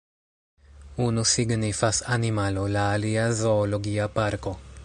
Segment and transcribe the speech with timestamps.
[1.07, 4.61] Unu signifas ”animalo”, la alia ”zoologia parko”.